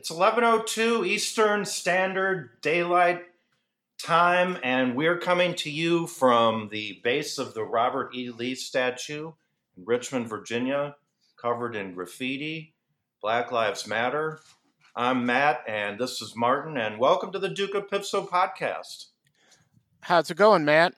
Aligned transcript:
It's 0.00 0.10
11:02 0.10 1.04
Eastern 1.04 1.66
Standard 1.66 2.62
Daylight 2.62 3.26
Time 3.98 4.56
and 4.62 4.96
we're 4.96 5.18
coming 5.18 5.54
to 5.56 5.70
you 5.70 6.06
from 6.06 6.70
the 6.70 7.02
base 7.04 7.36
of 7.36 7.52
the 7.52 7.64
Robert 7.64 8.14
E. 8.14 8.30
Lee 8.30 8.54
statue 8.54 9.32
in 9.76 9.84
Richmond, 9.84 10.26
Virginia, 10.26 10.96
covered 11.36 11.76
in 11.76 11.92
graffiti. 11.92 12.74
Black 13.20 13.52
Lives 13.52 13.86
Matter. 13.86 14.40
I'm 14.96 15.26
Matt 15.26 15.64
and 15.68 16.00
this 16.00 16.22
is 16.22 16.34
Martin 16.34 16.78
and 16.78 16.98
welcome 16.98 17.30
to 17.32 17.38
the 17.38 17.50
Duke 17.50 17.74
of 17.74 17.90
Pipso 17.90 18.26
podcast. 18.26 19.08
How's 20.00 20.30
it 20.30 20.38
going, 20.38 20.64
Matt? 20.64 20.94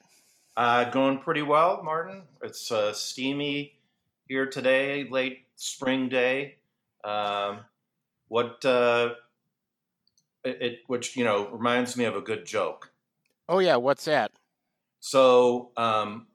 Uh, 0.57 0.85
going 0.85 1.19
pretty 1.19 1.43
well, 1.43 1.83
Martin. 1.83 2.23
It's 2.41 2.71
uh, 2.71 2.93
steamy 2.93 3.81
here 4.29 4.47
today, 4.47 5.09
late 5.11 5.41
spring 5.57 6.09
day. 6.09 6.59
Um, 7.03 7.63
what 8.33 8.65
uh, 8.65 9.11
it, 10.43 10.63
it, 10.63 10.79
which 10.87 11.19
you 11.19 11.23
know 11.23 11.51
reminds 11.51 11.99
me 11.99 12.07
of 12.07 12.17
a 12.17 12.23
good 12.23 12.47
joke. 12.47 12.91
Oh 13.47 13.59
yeah, 13.59 13.77
what's 13.77 14.07
that? 14.07 14.33
So 15.01 15.71
um, 15.77 16.29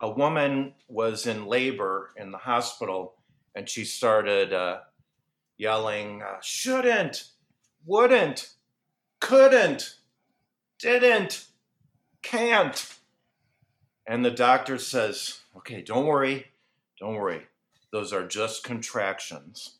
a 0.00 0.10
woman 0.10 0.74
was 0.88 1.28
in 1.28 1.46
labor 1.46 2.10
in 2.16 2.32
the 2.32 2.38
hospital, 2.38 3.14
and 3.54 3.68
she 3.68 3.84
started 3.84 4.52
uh, 4.52 4.78
yelling, 5.58 6.22
uh, 6.22 6.38
"Shouldn't, 6.42 7.28
wouldn't, 7.86 8.50
couldn't, 9.20 9.94
didn't, 10.80 11.46
can't." 12.20 12.98
And 14.08 14.24
the 14.24 14.32
doctor 14.32 14.76
says, 14.76 15.38
"Okay, 15.58 15.82
don't 15.82 16.06
worry, 16.06 16.46
don't 16.98 17.14
worry. 17.14 17.42
Those 17.92 18.12
are 18.12 18.26
just 18.26 18.64
contractions." 18.64 19.77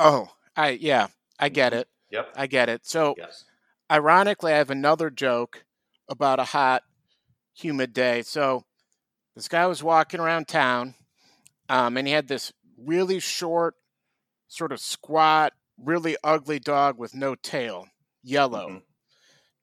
Oh, 0.00 0.28
I 0.56 0.70
yeah, 0.70 1.08
I 1.38 1.48
get 1.50 1.72
it. 1.72 1.88
Yep. 2.10 2.32
I 2.34 2.46
get 2.46 2.68
it. 2.68 2.86
So, 2.86 3.14
Yes. 3.18 3.44
ironically, 3.90 4.52
I 4.52 4.56
have 4.56 4.70
another 4.70 5.10
joke 5.10 5.64
about 6.08 6.40
a 6.40 6.44
hot, 6.44 6.82
humid 7.54 7.92
day. 7.92 8.22
So, 8.22 8.64
this 9.36 9.46
guy 9.48 9.66
was 9.66 9.82
walking 9.82 10.18
around 10.20 10.48
town, 10.48 10.94
um, 11.68 11.96
and 11.96 12.08
he 12.08 12.14
had 12.14 12.28
this 12.28 12.52
really 12.78 13.20
short, 13.20 13.76
sort 14.48 14.72
of 14.72 14.80
squat, 14.80 15.52
really 15.78 16.16
ugly 16.24 16.58
dog 16.58 16.98
with 16.98 17.14
no 17.14 17.34
tail, 17.34 17.86
yellow. 18.22 18.68
Mhm. 18.70 18.82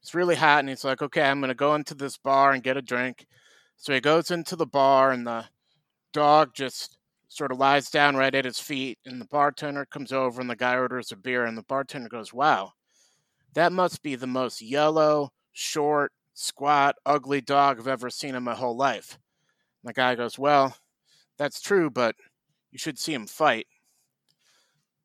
It's 0.02 0.14
really 0.16 0.36
hot, 0.36 0.60
and 0.60 0.70
he's 0.70 0.84
like, 0.86 1.02
"Okay, 1.02 1.24
I'm 1.24 1.42
gonna 1.42 1.56
go 1.56 1.76
into 1.76 1.96
this 1.96 2.18
bar 2.18 2.52
and 2.54 2.64
get 2.64 2.78
a 2.78 2.82
drink." 2.82 3.28
So 3.76 3.94
he 3.94 4.00
goes 4.00 4.32
into 4.32 4.56
the 4.56 4.68
bar, 4.68 5.12
and 5.12 5.26
the 5.28 5.50
dog 6.14 6.54
just 6.54 6.97
sort 7.30 7.52
of 7.52 7.58
lies 7.60 7.90
down 7.90 8.16
right 8.16 8.34
at 8.36 8.46
his 8.46 8.60
feet, 8.60 9.00
and 9.06 9.20
the 9.22 9.26
bartender 9.26 9.86
comes 9.86 10.12
over, 10.12 10.42
and 10.42 10.50
the 10.50 10.56
guy 10.56 10.76
orders 10.78 11.12
a 11.12 11.16
beer, 11.18 11.46
and 11.46 11.58
the 11.58 11.64
bartender 11.64 12.10
goes, 12.10 12.34
"Wow, 12.34 12.74
that 13.54 13.72
must 13.74 14.02
be 14.04 14.16
the 14.16 14.28
most 14.28 14.62
yellow, 14.62 15.32
short, 15.52 16.14
squat, 16.34 16.96
ugly 17.06 17.42
dog 17.42 17.80
I've 17.80 17.88
ever 17.88 18.10
seen 18.10 18.36
in 18.36 18.44
my 18.44 18.56
whole 18.56 18.78
life." 18.78 19.20
And 19.84 19.90
the 19.90 19.94
guy 19.94 20.16
goes, 20.16 20.40
"Well, 20.40 20.78
that's 21.38 21.62
true, 21.62 21.90
but 21.90 22.16
you 22.72 22.80
should 22.80 23.00
see 23.00 23.14
him 23.14 23.28
fight." 23.28 23.68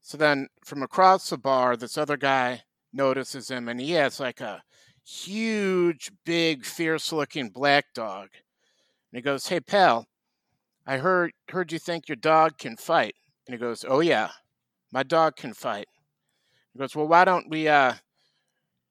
So 0.01 0.19
then, 0.19 0.49
from 0.65 0.83
across 0.83 1.31
the 1.31 1.39
bar, 1.39 1.77
this 1.77 1.97
other 1.97 2.17
guy 2.17 2.65
notices 2.93 3.51
him, 3.51 3.69
and 3.69 3.81
he 3.81 3.93
has 3.93 4.21
like 4.21 4.41
a 4.41 4.63
huge, 5.05 6.11
big, 6.25 6.65
fierce-looking 6.67 7.51
black 7.51 7.87
dog. 7.95 8.31
And 9.13 9.19
he 9.19 9.23
goes, 9.23 9.47
"Hey, 9.49 9.61
pal, 9.61 10.07
I 10.87 10.99
heard 10.99 11.33
heard 11.49 11.73
you 11.73 11.79
think 11.79 12.09
your 12.09 12.17
dog 12.17 12.59
can 12.59 12.77
fight." 12.77 13.15
And 13.47 13.55
he 13.55 13.59
goes, 13.59 13.85
"Oh 13.87 14.01
yeah, 14.01 14.31
my 14.93 15.03
dog 15.03 15.37
can 15.37 15.55
fight." 15.55 15.89
He 16.73 16.79
goes, 16.79 16.95
"Well, 16.95 17.09
why 17.09 17.25
don't 17.25 17.51
we 17.51 17.69
uh, 17.69 17.95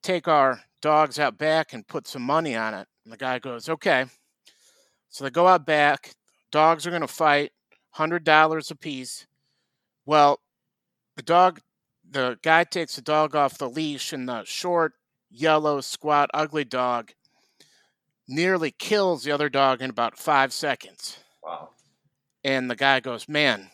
take 0.02 0.28
our 0.28 0.62
dogs 0.82 1.20
out 1.20 1.38
back 1.38 1.74
and 1.74 1.88
put 1.88 2.08
some 2.08 2.24
money 2.24 2.56
on 2.56 2.74
it?" 2.74 2.88
And 3.04 3.14
the 3.14 3.18
guy 3.18 3.40
goes, 3.40 3.70
"Okay." 3.70 4.06
So 5.10 5.24
they 5.24 5.30
go 5.30 5.48
out 5.48 5.66
back. 5.66 6.14
Dogs 6.52 6.88
are 6.88 6.98
to 6.98 7.08
fight, 7.08 7.52
hundred 7.92 8.24
dollars 8.24 8.72
a 8.72 8.76
piece. 8.76 9.28
Well, 10.06 10.40
the 11.16 11.24
dog, 11.24 11.62
the 12.10 12.40
guy 12.42 12.64
takes 12.64 12.96
the 12.96 13.02
dog 13.02 13.36
off 13.36 13.58
the 13.58 13.70
leash, 13.70 14.14
and 14.14 14.28
the 14.28 14.44
short, 14.46 14.94
yellow, 15.30 15.82
squat, 15.82 16.30
ugly 16.34 16.66
dog 16.66 17.14
nearly 18.28 18.72
kills 18.72 19.24
the 19.24 19.32
other 19.32 19.50
dog 19.50 19.82
in 19.82 19.90
about 19.90 20.18
five 20.18 20.54
seconds. 20.54 21.20
Wow. 21.44 21.70
And 22.44 22.70
the 22.70 22.76
guy 22.76 23.00
goes, 23.00 23.28
Man, 23.28 23.70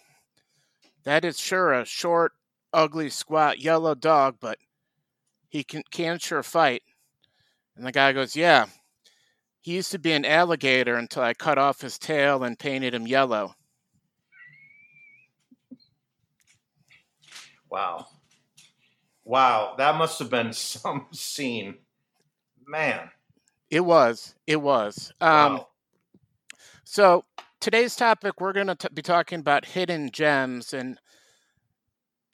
that 1.04 1.24
is 1.24 1.40
sure 1.40 1.74
a 1.74 1.86
short, 1.86 2.34
ugly, 2.74 3.10
squat, 3.10 3.60
yellow 3.60 3.96
dog, 3.96 4.38
but 4.40 4.58
he 5.48 5.64
can, 5.64 5.84
can 5.90 6.20
sure 6.20 6.44
fight. 6.44 6.84
And 7.76 7.86
the 7.86 7.92
guy 7.92 8.12
goes, 8.12 8.36
Yeah, 8.36 8.66
he 9.62 9.76
used 9.76 9.92
to 9.92 10.00
be 10.00 10.12
an 10.12 10.26
alligator 10.26 10.96
until 10.96 11.24
I 11.24 11.34
cut 11.34 11.58
off 11.58 11.82
his 11.82 11.98
tail 11.98 12.44
and 12.44 12.58
painted 12.60 12.94
him 12.94 13.08
yellow. 13.08 13.56
Wow. 17.70 18.08
Wow. 19.24 19.76
That 19.78 19.98
must 19.98 20.20
have 20.20 20.30
been 20.30 20.54
some 20.54 21.08
scene. 21.12 21.76
Man. 22.66 23.10
It 23.70 23.82
was. 23.82 24.36
It 24.46 24.62
was. 24.62 25.12
Um, 25.20 25.56
Wow. 25.56 25.68
So 26.86 27.26
today's 27.60 27.96
topic, 27.96 28.40
we're 28.40 28.54
going 28.54 28.68
to 28.68 28.90
be 28.94 29.02
talking 29.02 29.40
about 29.40 29.66
hidden 29.66 30.10
gems. 30.12 30.74
And 30.74 30.98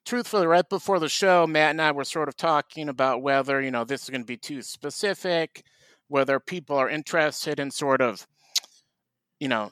truthfully, 0.06 0.48
right 0.48 0.68
before 0.68 1.00
the 1.00 1.10
show, 1.10 1.48
Matt 1.48 1.72
and 1.72 1.82
I 1.82 1.92
were 1.92 2.04
sort 2.04 2.28
of 2.28 2.38
talking 2.38 2.90
about 2.90 3.22
whether, 3.22 3.62
you 3.62 3.72
know, 3.72 3.84
this 3.84 4.04
is 4.04 4.10
going 4.10 4.22
to 4.22 4.28
be 4.28 4.38
too 4.38 4.62
specific, 4.62 5.64
whether 6.08 6.40
people 6.40 6.76
are 6.76 6.90
interested 6.90 7.60
in 7.60 7.72
sort 7.72 8.02
of, 8.02 8.26
you 9.40 9.48
know, 9.48 9.72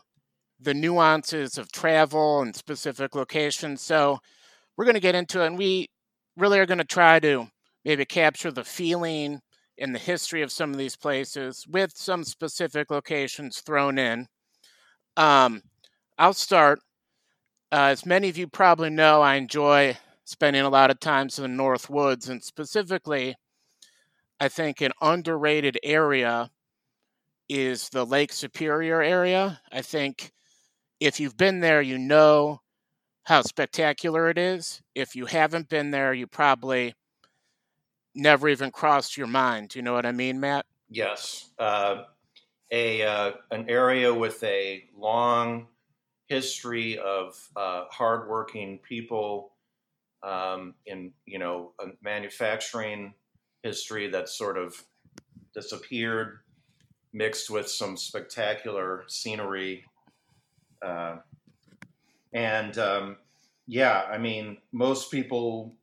the 0.60 0.74
nuances 0.74 1.58
of 1.58 1.72
travel 1.72 2.42
and 2.42 2.56
specific 2.56 3.16
locations. 3.16 3.82
So 3.82 4.20
we're 4.78 4.86
going 4.86 4.96
to 4.96 5.02
get 5.02 5.16
into 5.16 5.42
it. 5.42 5.48
And 5.48 5.58
we 5.58 5.88
really 6.38 6.60
are 6.60 6.66
going 6.66 6.78
to 6.78 6.84
try 6.84 7.20
to 7.20 7.48
maybe 7.84 8.06
capture 8.06 8.52
the 8.52 8.64
feeling 8.64 9.42
and 9.80 9.96
the 9.96 10.00
history 10.00 10.44
of 10.44 10.52
some 10.52 10.72
of 10.72 10.78
these 10.78 10.96
places 10.96 11.66
with 11.68 11.92
some 11.96 12.24
specific 12.24 12.92
locations 12.92 13.62
thrown 13.62 13.98
in. 13.98 14.28
Um, 15.18 15.62
I'll 16.18 16.34
start. 16.34 16.80
Uh, 17.72 17.90
as 17.92 18.06
many 18.06 18.30
of 18.30 18.38
you 18.38 18.48
probably 18.48 18.90
know, 18.90 19.22
I 19.22 19.36
enjoy 19.36 19.98
spending 20.26 20.64
a 20.64 20.70
lot 20.70 20.92
of 20.92 21.00
times 21.00 21.38
in 21.38 21.44
the 21.44 21.48
North 21.48 21.90
Woods, 21.90 22.30
and 22.30 22.44
specifically, 22.44 23.36
I 24.40 24.48
think 24.48 24.82
an 24.82 24.92
underrated 25.02 25.78
area 25.84 26.50
is 27.48 27.90
the 27.90 28.06
Lake 28.06 28.34
Superior 28.34 29.02
area. 29.02 29.62
I 29.72 29.82
think 29.82 30.32
if 31.00 31.20
you've 31.20 31.38
been 31.38 31.60
there, 31.60 31.82
you 31.82 31.98
know 31.98 32.62
how 33.24 33.42
spectacular 33.42 34.30
it 34.30 34.38
is. 34.38 34.82
If 34.96 35.16
you 35.16 35.26
haven't 35.26 35.70
been 35.70 35.92
there, 35.92 36.14
you 36.14 36.28
probably 36.28 36.94
never 38.16 38.50
even 38.50 38.72
crossed 38.72 39.18
your 39.18 39.28
mind. 39.28 39.76
You 39.76 39.82
know 39.82 39.94
what 39.94 40.06
I 40.06 40.12
mean, 40.12 40.40
Matt? 40.40 40.66
Yes. 40.90 41.52
Uh, 41.60 42.04
a 42.72 43.04
uh, 43.04 43.32
an 43.52 43.70
area 43.70 44.14
with 44.14 44.42
a 44.44 44.86
long 44.98 45.68
history 46.28 46.98
of 46.98 47.36
uh, 47.56 47.84
hardworking 47.92 48.80
people 48.80 49.52
um, 50.24 50.74
in 50.86 51.12
you 51.26 51.40
know 51.40 51.74
manufacturing 52.02 53.14
history 53.64 54.10
that 54.10 54.30
sort 54.30 54.58
of 54.58 54.82
disappeared, 55.54 56.40
mixed 57.14 57.50
with 57.50 57.68
some 57.68 57.98
spectacular 57.98 59.04
scenery, 59.08 59.84
uh, 60.82 61.18
and 62.34 62.78
um, 62.78 63.18
yeah, 63.68 64.04
I 64.10 64.18
mean 64.18 64.58
most 64.72 65.12
people 65.12 65.76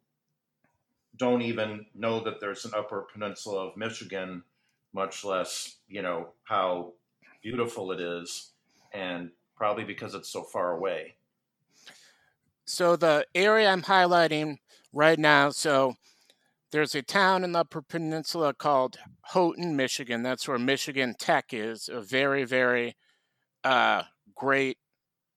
don't 1.18 1.42
even 1.42 1.84
know 1.94 2.20
that 2.20 2.40
there's 2.40 2.64
an 2.64 2.72
Upper 2.74 3.06
Peninsula 3.12 3.66
of 3.66 3.76
Michigan 3.76 4.44
much 4.92 5.24
less 5.24 5.78
you 5.88 6.02
know 6.02 6.32
how 6.44 6.92
beautiful 7.42 7.92
it 7.92 8.00
is 8.00 8.52
and 8.92 9.30
probably 9.56 9.84
because 9.84 10.14
it's 10.14 10.30
so 10.30 10.42
far 10.42 10.72
away 10.72 11.16
So 12.64 12.96
the 12.96 13.26
area 13.34 13.68
I'm 13.70 13.82
highlighting 13.82 14.58
right 14.92 15.18
now, 15.18 15.50
so 15.50 15.94
there's 16.72 16.94
a 16.94 17.02
town 17.02 17.44
in 17.44 17.52
the 17.52 17.60
Upper 17.60 17.82
Peninsula 17.82 18.54
called 18.54 18.98
Houghton, 19.22 19.76
Michigan. 19.76 20.22
That's 20.22 20.48
where 20.48 20.58
Michigan 20.58 21.14
Tech 21.18 21.54
is, 21.54 21.88
a 21.88 22.02
very, 22.02 22.44
very 22.44 22.96
uh, 23.64 24.04
great 24.34 24.78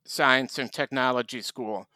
science 0.06 0.59
and 0.59 0.71
technology 0.74 1.42
school. 1.42 1.88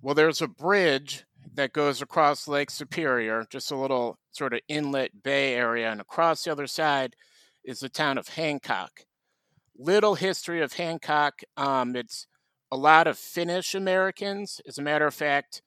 Well, 0.00 0.14
there's 0.14 0.42
a 0.42 0.48
bridge 0.48 1.24
that 1.54 1.72
goes 1.72 2.00
across 2.02 2.48
Lake 2.48 2.70
Superior, 2.70 3.46
just 3.50 3.70
a 3.70 3.76
little 3.76 4.18
sort 4.32 4.54
of 4.54 4.60
inlet 4.68 5.22
bay 5.22 5.54
area, 5.54 5.90
and 5.90 6.00
across 6.00 6.44
the 6.44 6.52
other 6.52 6.66
side 6.66 7.16
is 7.64 7.80
the 7.80 7.88
town 7.88 8.18
of 8.18 8.28
Hancock. 8.28 9.04
Little 9.76 10.14
history 10.14 10.60
of 10.62 10.74
Hancock. 10.74 11.42
Um, 11.56 11.96
it's 11.96 12.26
a 12.70 12.76
lot 12.76 13.06
of 13.06 13.18
Finnish 13.18 13.74
Americans. 13.74 14.60
As 14.66 14.78
a 14.78 14.82
matter 14.82 15.06
of 15.06 15.14
fact, 15.14 15.62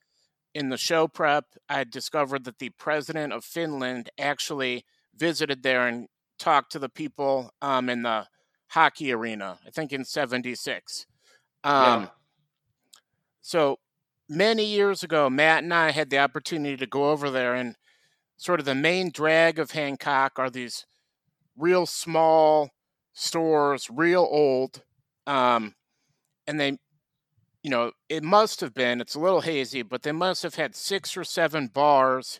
in 0.54 0.70
the 0.70 0.78
show 0.78 1.08
prep, 1.08 1.46
I 1.70 1.84
discovered 1.84 2.46
that 2.46 2.60
the 2.60 2.70
president 2.70 3.34
of 3.34 3.44
Finland 3.44 4.10
actually 4.18 4.86
visited 5.16 5.64
there 5.64 5.88
and 5.88 6.08
talked 6.40 6.72
to 6.72 6.80
the 6.80 6.90
people 6.90 7.52
um, 7.62 7.90
in 7.90 8.04
the 8.04 8.28
hockey 8.70 9.12
arena, 9.12 9.60
I 9.66 9.70
think 9.70 9.94
in 9.94 10.04
76. 10.04 11.06
Um, 11.64 11.74
yeah. 11.74 12.08
So 13.42 13.80
many 14.30 14.66
years 14.66 15.04
ago, 15.04 15.30
Matt 15.30 15.64
and 15.64 15.74
I 15.74 15.92
had 15.92 16.10
the 16.10 16.20
opportunity 16.20 16.78
to 16.78 16.88
go 16.88 17.12
over 17.12 17.30
there, 17.30 17.56
and 17.56 17.76
sort 18.38 18.60
of 18.60 18.66
the 18.66 18.76
main 18.76 19.12
drag 19.12 19.60
of 19.60 19.72
Hancock 19.72 20.34
are 20.38 20.50
these 20.50 20.86
real 21.58 21.86
small 21.86 22.72
stores, 23.14 23.90
real 23.90 24.28
old. 24.30 24.84
Um, 25.26 25.76
and 26.46 26.60
they 26.60 26.78
you 27.66 27.72
know, 27.72 27.94
it 28.10 28.24
must 28.24 28.62
have 28.62 28.76
been, 28.76 29.02
it's 29.02 29.16
a 29.16 29.20
little 29.20 29.42
hazy, 29.42 29.82
but 29.82 30.04
they 30.04 30.12
must 30.12 30.44
have 30.44 30.54
had 30.54 30.76
six 30.76 31.18
or 31.18 31.24
seven 31.24 31.66
bars 31.66 32.40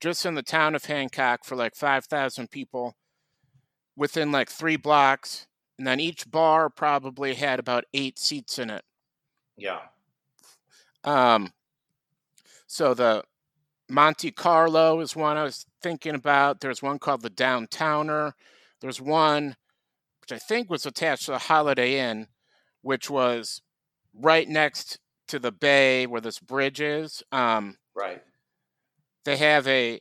just 0.00 0.26
in 0.26 0.34
the 0.34 0.42
town 0.42 0.74
of 0.74 0.86
Hancock 0.86 1.44
for 1.44 1.54
like 1.54 1.76
5,000 1.76 2.50
people 2.50 2.96
within 3.96 4.32
like 4.32 4.50
three 4.50 4.74
blocks. 4.74 5.46
And 5.78 5.86
then 5.86 6.00
each 6.00 6.28
bar 6.28 6.70
probably 6.70 7.34
had 7.34 7.60
about 7.60 7.84
eight 7.94 8.18
seats 8.18 8.58
in 8.58 8.68
it. 8.68 8.82
Yeah. 9.56 9.78
Um, 11.04 11.52
so 12.66 12.94
the 12.94 13.24
Monte 13.88 14.30
Carlo 14.32 15.00
is 15.00 15.16
one 15.16 15.36
I 15.36 15.44
was 15.44 15.66
thinking 15.82 16.14
about. 16.14 16.60
There's 16.60 16.82
one 16.82 16.98
called 16.98 17.22
the 17.22 17.30
Downtowner. 17.30 18.32
There's 18.80 19.00
one 19.00 19.56
which 20.20 20.32
I 20.32 20.44
think 20.44 20.68
was 20.68 20.84
attached 20.84 21.24
to 21.24 21.32
the 21.32 21.38
Holiday 21.38 21.98
Inn, 21.98 22.26
which 22.82 23.08
was 23.08 23.62
right 24.12 24.46
next 24.46 24.98
to 25.28 25.38
the 25.38 25.52
bay 25.52 26.06
where 26.06 26.20
this 26.20 26.38
bridge 26.38 26.80
is. 26.80 27.22
Um, 27.32 27.78
right. 27.94 28.22
They 29.24 29.38
have 29.38 29.66
a 29.66 30.00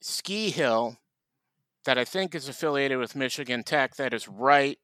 ski 0.00 0.50
hill 0.50 0.96
that 1.84 1.96
I 1.96 2.04
think 2.04 2.34
is 2.34 2.48
affiliated 2.48 2.98
with 2.98 3.14
Michigan 3.14 3.62
Tech 3.62 3.96
that 3.96 4.12
is 4.12 4.28
right 4.28 4.78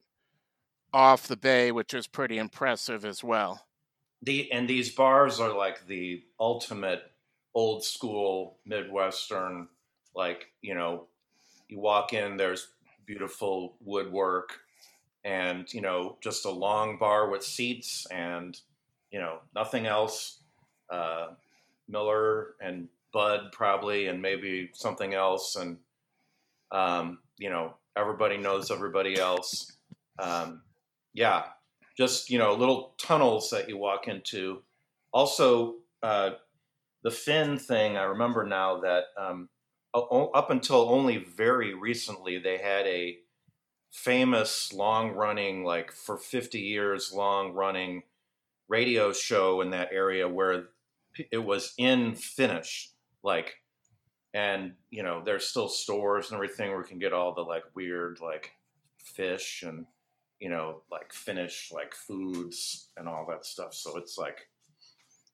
off 0.92 1.26
the 1.26 1.36
bay, 1.36 1.72
which 1.72 1.92
is 1.92 2.06
pretty 2.06 2.38
impressive 2.38 3.04
as 3.04 3.24
well. 3.24 3.66
The 4.24 4.50
and 4.52 4.68
these 4.68 4.90
bars 4.90 5.40
are 5.40 5.54
like 5.54 5.86
the 5.86 6.22
ultimate 6.40 7.02
old 7.54 7.84
school 7.84 8.58
Midwestern, 8.64 9.68
like, 10.14 10.50
you 10.62 10.74
know, 10.74 11.06
you 11.68 11.78
walk 11.78 12.12
in, 12.12 12.36
there's 12.36 12.68
beautiful 13.06 13.76
woodwork 13.80 14.60
and, 15.24 15.72
you 15.72 15.80
know, 15.80 16.16
just 16.20 16.44
a 16.44 16.50
long 16.50 16.98
bar 16.98 17.28
with 17.28 17.44
seats 17.44 18.06
and 18.10 18.58
you 19.14 19.20
know, 19.20 19.38
nothing 19.54 19.86
else. 19.86 20.40
Uh, 20.90 21.28
Miller 21.88 22.56
and 22.60 22.88
Bud 23.12 23.52
probably, 23.52 24.08
and 24.08 24.20
maybe 24.20 24.70
something 24.74 25.14
else, 25.14 25.54
and 25.54 25.78
um, 26.72 27.20
you 27.38 27.48
know, 27.48 27.74
everybody 27.96 28.38
knows 28.38 28.72
everybody 28.72 29.16
else. 29.16 29.70
Um, 30.18 30.62
yeah, 31.12 31.44
just 31.96 32.30
you 32.30 32.38
know, 32.38 32.54
little 32.54 32.94
tunnels 32.98 33.50
that 33.50 33.68
you 33.68 33.78
walk 33.78 34.08
into. 34.08 34.62
Also, 35.12 35.76
uh, 36.02 36.30
the 37.02 37.10
Finn 37.10 37.58
thing. 37.58 37.96
I 37.96 38.04
remember 38.04 38.44
now 38.44 38.80
that 38.80 39.04
um, 39.16 39.48
up 39.94 40.50
until 40.50 40.88
only 40.88 41.18
very 41.18 41.74
recently, 41.74 42.38
they 42.38 42.58
had 42.58 42.86
a 42.86 43.18
famous 43.92 44.72
long 44.72 45.12
running, 45.12 45.64
like 45.64 45.92
for 45.92 46.16
50 46.16 46.58
years 46.58 47.12
long 47.12 47.52
running 47.52 48.02
radio 48.68 49.12
show 49.12 49.60
in 49.60 49.70
that 49.70 49.90
area 49.92 50.28
where 50.28 50.64
it 51.30 51.38
was 51.38 51.74
in 51.78 52.14
Finnish, 52.16 52.90
like, 53.22 53.54
and 54.32 54.72
you 54.90 55.04
know, 55.04 55.22
there's 55.24 55.46
still 55.46 55.68
stores 55.68 56.26
and 56.26 56.34
everything 56.34 56.70
where 56.70 56.80
you 56.80 56.86
can 56.86 56.98
get 56.98 57.12
all 57.12 57.34
the 57.34 57.42
like 57.42 57.62
weird 57.76 58.18
like 58.20 58.52
fish 58.98 59.62
and 59.64 59.86
you 60.40 60.48
know, 60.48 60.82
like 60.90 61.12
Finnish 61.12 61.70
like 61.72 61.94
foods 61.94 62.88
and 62.96 63.08
all 63.08 63.26
that 63.30 63.44
stuff. 63.46 63.74
So 63.74 63.96
it's 63.96 64.18
like 64.18 64.48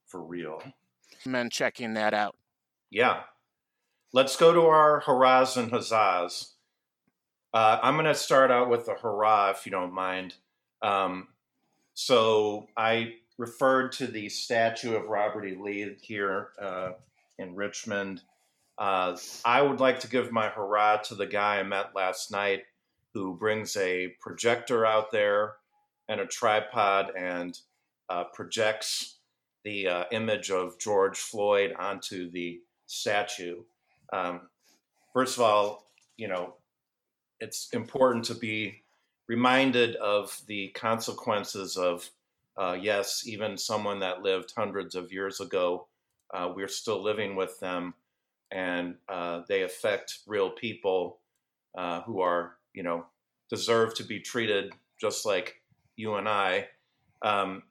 for 0.06 0.22
real. 0.22 0.62
Men 1.24 1.50
checking 1.50 1.94
that 1.94 2.14
out. 2.14 2.36
Yeah. 2.90 3.22
Let's 4.12 4.36
go 4.36 4.52
to 4.52 4.62
our 4.62 5.00
hurrahs 5.00 5.56
and 5.56 5.70
huzzahs. 5.70 6.52
Uh, 7.52 7.78
I'm 7.82 7.94
going 7.94 8.06
to 8.06 8.14
start 8.14 8.50
out 8.50 8.68
with 8.68 8.88
a 8.88 8.94
hurrah, 8.94 9.50
if 9.50 9.66
you 9.66 9.72
don't 9.72 9.92
mind. 9.92 10.34
Um, 10.82 11.28
so 11.94 12.68
I 12.76 13.14
referred 13.38 13.92
to 13.92 14.06
the 14.06 14.28
statue 14.28 14.94
of 14.94 15.06
Robert 15.06 15.46
E. 15.46 15.56
Lee 15.60 15.96
here 16.00 16.48
uh, 16.60 16.92
in 17.38 17.54
Richmond. 17.54 18.22
Uh, 18.78 19.16
I 19.44 19.62
would 19.62 19.80
like 19.80 20.00
to 20.00 20.08
give 20.08 20.32
my 20.32 20.48
hurrah 20.48 20.98
to 21.04 21.14
the 21.14 21.26
guy 21.26 21.58
I 21.58 21.62
met 21.62 21.94
last 21.94 22.30
night 22.30 22.62
who 23.14 23.36
brings 23.36 23.76
a 23.76 24.14
projector 24.20 24.86
out 24.86 25.10
there 25.10 25.54
and 26.08 26.20
a 26.20 26.26
tripod 26.26 27.12
and 27.16 27.58
uh, 28.08 28.24
projects 28.32 29.18
the 29.64 29.86
uh, 29.86 30.04
image 30.10 30.50
of 30.50 30.78
George 30.78 31.18
Floyd 31.18 31.74
onto 31.78 32.30
the 32.30 32.60
statue. 32.86 33.62
Um, 34.12 34.48
first 35.12 35.36
of 35.36 35.42
all, 35.42 35.86
you 36.16 36.28
know, 36.28 36.54
it's 37.40 37.68
important 37.72 38.24
to 38.26 38.34
be 38.34 38.82
reminded 39.28 39.96
of 39.96 40.40
the 40.46 40.68
consequences 40.68 41.76
of 41.76 42.10
uh, 42.56 42.76
yes, 42.78 43.22
even 43.26 43.56
someone 43.56 44.00
that 44.00 44.22
lived 44.22 44.52
hundreds 44.54 44.94
of 44.94 45.12
years 45.12 45.40
ago, 45.40 45.86
uh, 46.34 46.52
we're 46.54 46.68
still 46.68 47.02
living 47.02 47.34
with 47.34 47.58
them, 47.60 47.94
and 48.50 48.96
uh, 49.08 49.40
they 49.48 49.62
affect 49.62 50.18
real 50.26 50.50
people 50.50 51.20
uh, 51.76 52.02
who 52.02 52.20
are, 52.20 52.56
you 52.74 52.82
know, 52.82 53.06
deserve 53.48 53.94
to 53.94 54.04
be 54.04 54.20
treated 54.20 54.72
just 55.00 55.26
like 55.26 55.60
you 55.96 56.14
and 56.14 56.28
I. 56.28 56.68
Um, 57.22 57.62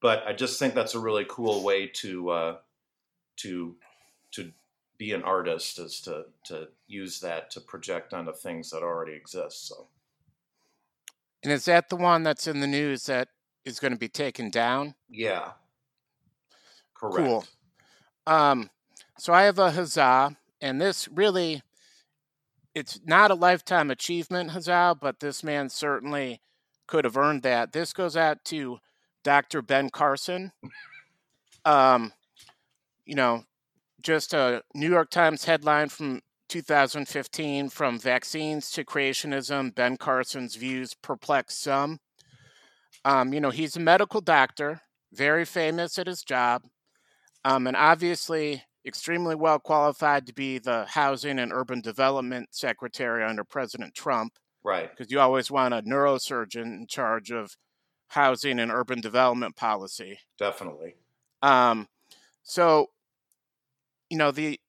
but 0.00 0.22
I 0.26 0.32
just 0.32 0.58
think 0.58 0.74
that's 0.74 0.94
a 0.94 1.00
really 1.00 1.26
cool 1.28 1.62
way 1.62 1.86
to 1.86 2.30
uh, 2.30 2.56
to 3.36 3.76
to 4.32 4.52
be 4.98 5.12
an 5.12 5.22
artist 5.22 5.78
is 5.78 6.00
to 6.02 6.26
to 6.44 6.68
use 6.86 7.20
that 7.20 7.50
to 7.52 7.60
project 7.60 8.12
onto 8.14 8.32
things 8.32 8.70
that 8.70 8.82
already 8.82 9.12
exist. 9.12 9.68
So. 9.68 9.88
And 11.42 11.52
is 11.52 11.66
that 11.66 11.90
the 11.90 11.96
one 11.96 12.22
that's 12.22 12.46
in 12.46 12.60
the 12.60 12.66
news 12.66 13.04
that 13.04 13.28
is 13.64 13.80
going 13.80 13.92
to 13.92 13.98
be 13.98 14.08
taken 14.08 14.50
down. 14.50 14.94
Yeah. 15.10 15.52
Correct. 16.94 17.16
Cool. 17.16 17.44
Um, 18.26 18.70
so 19.18 19.32
I 19.32 19.42
have 19.44 19.58
a 19.58 19.70
huzzah, 19.70 20.36
and 20.60 20.80
this 20.80 21.08
really, 21.08 21.62
it's 22.74 23.00
not 23.04 23.30
a 23.30 23.34
lifetime 23.34 23.90
achievement 23.90 24.50
huzzah, 24.50 24.96
but 25.00 25.20
this 25.20 25.44
man 25.44 25.68
certainly 25.68 26.40
could 26.86 27.04
have 27.04 27.16
earned 27.16 27.42
that. 27.42 27.72
This 27.72 27.92
goes 27.92 28.16
out 28.16 28.44
to 28.46 28.78
Dr. 29.22 29.62
Ben 29.62 29.90
Carson. 29.90 30.52
Um, 31.64 32.12
you 33.06 33.14
know, 33.14 33.44
just 34.02 34.34
a 34.34 34.62
New 34.74 34.90
York 34.90 35.10
Times 35.10 35.44
headline 35.44 35.88
from 35.88 36.20
2015 36.48 37.70
from 37.70 37.98
vaccines 37.98 38.70
to 38.72 38.84
creationism, 38.84 39.74
Ben 39.74 39.96
Carson's 39.96 40.56
views 40.56 40.94
perplex 40.94 41.56
some. 41.58 41.98
Um, 43.04 43.32
you 43.32 43.40
know, 43.40 43.50
he's 43.50 43.76
a 43.76 43.80
medical 43.80 44.20
doctor, 44.20 44.80
very 45.12 45.44
famous 45.44 45.98
at 45.98 46.06
his 46.06 46.22
job, 46.22 46.62
um, 47.44 47.66
and 47.66 47.76
obviously 47.76 48.62
extremely 48.86 49.34
well 49.34 49.58
qualified 49.58 50.26
to 50.26 50.32
be 50.32 50.58
the 50.58 50.84
housing 50.86 51.38
and 51.38 51.52
urban 51.52 51.80
development 51.80 52.48
secretary 52.52 53.24
under 53.24 53.44
President 53.44 53.94
Trump. 53.94 54.38
Right. 54.62 54.90
Because 54.90 55.10
you 55.10 55.20
always 55.20 55.50
want 55.50 55.74
a 55.74 55.82
neurosurgeon 55.82 56.64
in 56.64 56.86
charge 56.88 57.30
of 57.30 57.56
housing 58.08 58.58
and 58.58 58.70
urban 58.70 59.00
development 59.00 59.56
policy. 59.56 60.18
Definitely. 60.38 60.94
Um, 61.42 61.88
so, 62.42 62.90
you 64.08 64.16
know, 64.16 64.30
the 64.30 64.60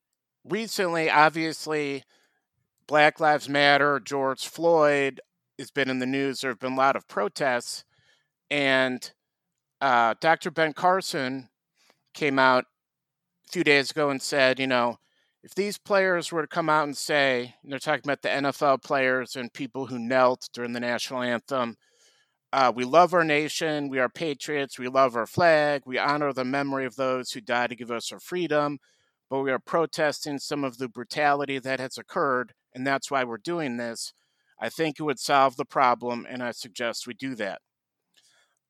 recently, 0.43 1.09
obviously, 1.09 2.03
Black 2.87 3.19
Lives 3.19 3.49
Matter, 3.49 3.99
George 3.99 4.47
Floyd 4.47 5.21
has 5.57 5.71
been 5.71 5.89
in 5.89 5.99
the 5.99 6.05
news. 6.05 6.41
There 6.41 6.51
have 6.51 6.59
been 6.59 6.73
a 6.73 6.77
lot 6.77 6.95
of 6.95 7.07
protests. 7.07 7.83
And 8.51 9.09
uh, 9.81 10.15
Dr. 10.19 10.51
Ben 10.51 10.73
Carson 10.73 11.49
came 12.13 12.39
out 12.39 12.65
few 13.51 13.63
days 13.63 13.91
ago 13.91 14.09
and 14.09 14.21
said, 14.21 14.59
you 14.59 14.67
know, 14.67 14.97
if 15.43 15.53
these 15.53 15.77
players 15.77 16.31
were 16.31 16.41
to 16.41 16.47
come 16.47 16.69
out 16.69 16.85
and 16.85 16.97
say, 16.97 17.55
and 17.61 17.71
they're 17.71 17.79
talking 17.79 18.01
about 18.03 18.21
the 18.21 18.29
NFL 18.29 18.83
players 18.83 19.35
and 19.35 19.53
people 19.53 19.85
who 19.85 19.99
knelt 19.99 20.49
during 20.53 20.73
the 20.73 20.79
national 20.79 21.21
anthem, 21.21 21.77
uh, 22.51 22.71
we 22.75 22.83
love 22.83 23.13
our 23.13 23.23
nation, 23.23 23.89
we 23.89 23.99
are 23.99 24.09
patriots, 24.09 24.79
we 24.79 24.87
love 24.87 25.15
our 25.15 25.27
flag, 25.27 25.83
we 25.85 25.97
honor 25.99 26.33
the 26.33 26.45
memory 26.45 26.85
of 26.85 26.95
those 26.95 27.31
who 27.31 27.41
died 27.41 27.69
to 27.69 27.75
give 27.75 27.91
us 27.91 28.11
our 28.11 28.19
freedom, 28.19 28.79
but 29.29 29.41
we 29.41 29.51
are 29.51 29.59
protesting 29.59 30.39
some 30.39 30.63
of 30.63 30.77
the 30.77 30.87
brutality 30.87 31.59
that 31.59 31.79
has 31.79 31.97
occurred, 31.97 32.53
and 32.73 32.87
that's 32.87 33.11
why 33.11 33.23
we're 33.23 33.37
doing 33.37 33.77
this. 33.77 34.13
I 34.59 34.69
think 34.69 34.99
it 34.99 35.03
would 35.03 35.19
solve 35.19 35.57
the 35.57 35.65
problem, 35.65 36.25
and 36.29 36.41
I 36.41 36.51
suggest 36.51 37.07
we 37.07 37.13
do 37.13 37.35
that 37.35 37.59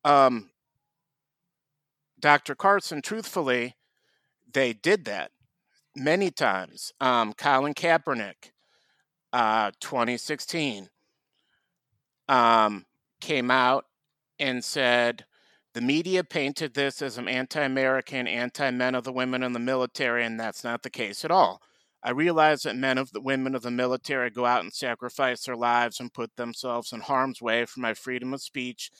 um, 0.06 0.50
Dr. 2.20 2.54
Carson, 2.54 3.02
truthfully, 3.02 3.74
they 4.52 4.72
did 4.72 5.04
that 5.06 5.30
many 5.94 6.30
times. 6.30 6.92
Um, 7.00 7.32
Colin 7.32 7.74
Kaepernick, 7.74 8.52
uh, 9.32 9.70
2016, 9.80 10.88
um, 12.28 12.84
came 13.20 13.50
out 13.50 13.86
and 14.38 14.64
said 14.64 15.24
the 15.74 15.80
media 15.80 16.24
painted 16.24 16.74
this 16.74 17.02
as 17.02 17.18
an 17.18 17.28
anti 17.28 17.62
American, 17.62 18.26
anti 18.26 18.70
men 18.70 18.94
of 18.94 19.04
the 19.04 19.12
women 19.12 19.42
in 19.42 19.52
the 19.52 19.58
military, 19.58 20.24
and 20.24 20.38
that's 20.38 20.64
not 20.64 20.82
the 20.82 20.90
case 20.90 21.24
at 21.24 21.30
all. 21.30 21.60
I 22.02 22.10
realize 22.10 22.62
that 22.62 22.76
men 22.76 22.98
of 22.98 23.12
the 23.12 23.20
women 23.20 23.54
of 23.54 23.62
the 23.62 23.70
military 23.70 24.30
go 24.30 24.46
out 24.46 24.62
and 24.62 24.72
sacrifice 24.72 25.44
their 25.44 25.56
lives 25.56 25.98
and 25.98 26.12
put 26.12 26.36
themselves 26.36 26.92
in 26.92 27.00
harm's 27.00 27.42
way 27.42 27.64
for 27.64 27.80
my 27.80 27.94
freedom 27.94 28.32
of 28.32 28.42
speech, 28.42 28.90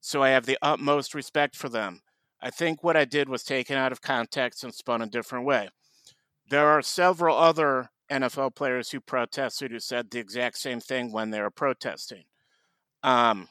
so 0.00 0.22
I 0.22 0.30
have 0.30 0.46
the 0.46 0.58
utmost 0.62 1.14
respect 1.14 1.56
for 1.56 1.68
them. 1.68 2.00
I 2.40 2.50
think 2.50 2.84
what 2.84 2.96
I 2.96 3.04
did 3.04 3.28
was 3.28 3.42
taken 3.42 3.76
out 3.76 3.92
of 3.92 4.00
context 4.00 4.62
and 4.62 4.72
spun 4.72 5.02
a 5.02 5.06
different 5.06 5.44
way. 5.44 5.68
There 6.50 6.68
are 6.68 6.82
several 6.82 7.36
other 7.36 7.90
NFL 8.10 8.54
players 8.54 8.90
who 8.90 9.00
protested 9.00 9.70
who 9.70 9.80
said 9.80 10.10
the 10.10 10.18
exact 10.20 10.58
same 10.58 10.80
thing 10.80 11.12
when 11.12 11.30
they 11.30 11.40
were 11.40 11.50
protesting. 11.50 12.24
Um, 13.02 13.48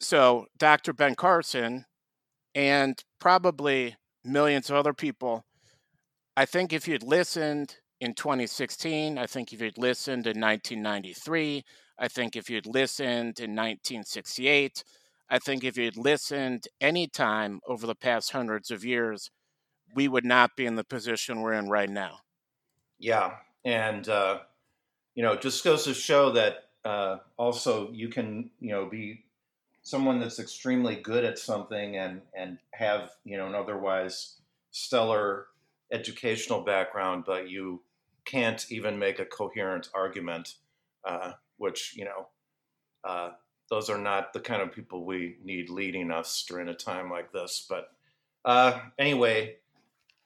so 0.00 0.46
Dr. 0.58 0.92
Ben 0.92 1.14
Carson 1.14 1.84
and 2.54 3.02
probably 3.18 3.96
millions 4.24 4.70
of 4.70 4.76
other 4.76 4.92
people, 4.92 5.44
I 6.36 6.44
think 6.44 6.72
if 6.72 6.88
you'd 6.88 7.02
listened 7.02 7.76
in 8.00 8.14
2016, 8.14 9.18
I 9.18 9.26
think 9.26 9.52
if 9.52 9.60
you'd 9.60 9.78
listened 9.78 10.26
in 10.26 10.40
1993, 10.40 11.64
I 11.98 12.08
think 12.08 12.34
if 12.34 12.50
you'd 12.50 12.66
listened 12.66 13.38
in 13.38 13.54
1968, 13.54 14.82
I 15.32 15.38
think 15.38 15.64
if 15.64 15.78
you'd 15.78 15.96
listened 15.96 16.68
any 16.78 17.08
time 17.08 17.60
over 17.66 17.86
the 17.86 17.94
past 17.94 18.32
hundreds 18.32 18.70
of 18.70 18.84
years, 18.84 19.30
we 19.94 20.06
would 20.06 20.26
not 20.26 20.50
be 20.56 20.66
in 20.66 20.76
the 20.76 20.84
position 20.84 21.40
we're 21.40 21.54
in 21.54 21.70
right 21.70 21.88
now. 21.88 22.18
Yeah. 22.98 23.36
And, 23.64 24.06
uh, 24.08 24.40
you 25.14 25.22
know, 25.22 25.34
just 25.34 25.64
goes 25.64 25.84
to 25.84 25.94
show 25.94 26.32
that 26.32 26.68
uh, 26.84 27.16
also 27.38 27.90
you 27.92 28.08
can, 28.08 28.50
you 28.60 28.72
know, 28.72 28.86
be 28.86 29.24
someone 29.82 30.20
that's 30.20 30.38
extremely 30.38 30.96
good 30.96 31.24
at 31.24 31.38
something 31.38 31.96
and 31.96 32.22
and 32.34 32.58
have 32.72 33.10
you 33.24 33.36
know 33.36 33.46
an 33.46 33.54
otherwise 33.54 34.36
stellar 34.70 35.46
educational 35.92 36.62
background, 36.62 37.24
but 37.26 37.50
you 37.50 37.82
can't 38.24 38.70
even 38.70 38.98
make 38.98 39.18
a 39.18 39.24
coherent 39.24 39.88
argument, 39.94 40.56
uh, 41.04 41.32
which 41.58 41.94
you 41.96 42.04
know 42.04 42.28
uh, 43.04 43.30
those 43.72 43.88
are 43.88 43.96
not 43.96 44.34
the 44.34 44.40
kind 44.40 44.60
of 44.60 44.70
people 44.70 45.02
we 45.02 45.36
need 45.42 45.70
leading 45.70 46.10
us 46.10 46.44
during 46.46 46.68
a 46.68 46.74
time 46.74 47.10
like 47.10 47.32
this. 47.32 47.64
But 47.66 47.88
uh, 48.44 48.78
anyway, 48.98 49.56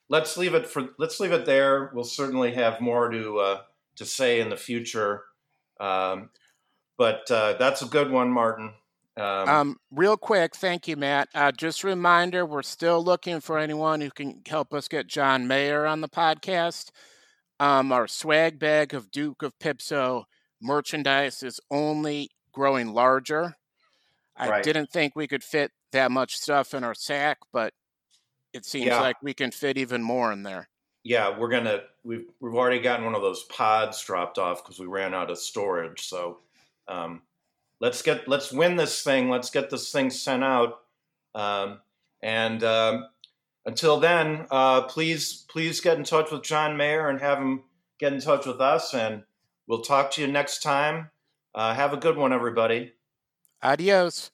let's 0.08 0.36
leave 0.36 0.54
it 0.54 0.66
for 0.66 0.88
let's 0.98 1.20
leave 1.20 1.30
it 1.30 1.46
there. 1.46 1.92
We'll 1.94 2.02
certainly 2.02 2.54
have 2.54 2.80
more 2.80 3.08
to 3.08 3.38
uh, 3.38 3.60
to 3.94 4.04
say 4.04 4.40
in 4.40 4.50
the 4.50 4.56
future. 4.56 5.22
Um, 5.78 6.30
but 6.98 7.30
uh, 7.30 7.52
that's 7.56 7.82
a 7.82 7.86
good 7.86 8.10
one, 8.10 8.32
Martin. 8.32 8.72
Um, 9.16 9.48
um, 9.48 9.76
real 9.92 10.16
quick, 10.16 10.56
thank 10.56 10.88
you, 10.88 10.96
Matt. 10.96 11.28
Uh, 11.32 11.52
just 11.52 11.84
a 11.84 11.86
reminder, 11.86 12.44
we're 12.44 12.64
still 12.64 13.02
looking 13.02 13.40
for 13.40 13.58
anyone 13.58 14.00
who 14.00 14.10
can 14.10 14.42
help 14.44 14.74
us 14.74 14.88
get 14.88 15.06
John 15.06 15.46
Mayer 15.46 15.86
on 15.86 16.00
the 16.00 16.08
podcast. 16.08 16.90
Um, 17.60 17.92
our 17.92 18.08
swag 18.08 18.58
bag 18.58 18.92
of 18.92 19.12
Duke 19.12 19.44
of 19.44 19.56
Pipso 19.60 20.24
merchandise 20.60 21.44
is 21.44 21.60
only 21.70 22.30
growing 22.56 22.94
larger. 22.94 23.54
I 24.34 24.48
right. 24.48 24.64
didn't 24.64 24.90
think 24.90 25.14
we 25.14 25.26
could 25.26 25.44
fit 25.44 25.72
that 25.92 26.10
much 26.10 26.36
stuff 26.36 26.72
in 26.72 26.84
our 26.84 26.94
sack, 26.94 27.38
but 27.52 27.74
it 28.54 28.64
seems 28.64 28.86
yeah. 28.86 29.00
like 29.00 29.16
we 29.22 29.34
can 29.34 29.50
fit 29.50 29.76
even 29.76 30.02
more 30.02 30.32
in 30.32 30.42
there. 30.42 30.70
Yeah, 31.04 31.38
we're 31.38 31.50
gonna 31.50 31.82
we've 32.02 32.24
we've 32.40 32.54
already 32.54 32.80
gotten 32.80 33.04
one 33.04 33.14
of 33.14 33.20
those 33.20 33.44
pods 33.44 34.02
dropped 34.02 34.38
off 34.38 34.64
because 34.64 34.80
we 34.80 34.86
ran 34.86 35.12
out 35.12 35.30
of 35.30 35.38
storage. 35.38 36.08
So 36.08 36.38
um, 36.88 37.22
let's 37.78 38.00
get 38.00 38.26
let's 38.26 38.50
win 38.50 38.76
this 38.76 39.02
thing. 39.02 39.28
Let's 39.28 39.50
get 39.50 39.68
this 39.68 39.92
thing 39.92 40.08
sent 40.08 40.42
out. 40.42 40.80
Um, 41.34 41.80
and 42.22 42.64
um, 42.64 43.08
until 43.66 44.00
then, 44.00 44.46
uh, 44.50 44.82
please 44.82 45.44
please 45.48 45.80
get 45.80 45.98
in 45.98 46.04
touch 46.04 46.32
with 46.32 46.42
John 46.42 46.78
Mayer 46.78 47.08
and 47.08 47.20
have 47.20 47.38
him 47.38 47.64
get 47.98 48.14
in 48.14 48.20
touch 48.20 48.46
with 48.46 48.62
us. 48.62 48.94
And 48.94 49.24
we'll 49.66 49.82
talk 49.82 50.10
to 50.12 50.22
you 50.22 50.26
next 50.26 50.62
time. 50.62 51.10
Uh, 51.56 51.72
have 51.72 51.94
a 51.94 51.96
good 51.96 52.18
one, 52.18 52.34
everybody. 52.34 52.92
Adios. 53.62 54.30